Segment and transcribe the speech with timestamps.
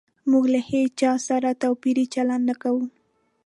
[0.31, 2.83] موږ له هيچا سره توپيري چلند نه کوو